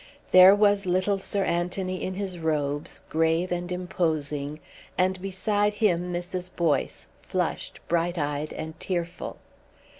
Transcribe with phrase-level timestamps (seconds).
[0.31, 4.59] There was little Sir Anthony in his robes, grave and imposing,
[4.97, 6.49] and beside him Mrs.
[6.55, 9.37] Boyce, flushed, bright eyed, and tearful.